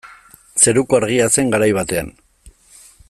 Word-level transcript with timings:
Zeruko 0.63 0.97
Argia 0.99 1.27
zen 1.35 1.53
garai 1.57 1.69
batean. 1.81 2.11